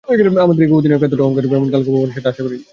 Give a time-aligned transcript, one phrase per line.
[0.45, 2.65] আমাদের অধিনায়ক এতটা অহংকারী হবে এবং এমন গালগল্প বানাবে, সেটা আশা করিনি।